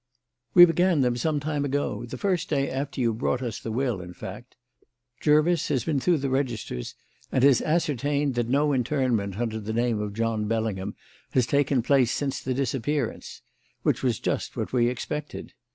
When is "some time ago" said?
1.15-2.05